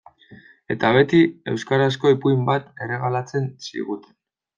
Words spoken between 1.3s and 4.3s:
euskarazko ipuin bat erregalatzen ziguten.